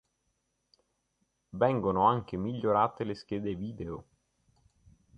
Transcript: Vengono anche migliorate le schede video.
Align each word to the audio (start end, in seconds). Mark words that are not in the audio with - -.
Vengono 1.51 2.07
anche 2.07 2.35
migliorate 2.35 3.03
le 3.03 3.13
schede 3.13 3.53
video. 3.53 4.07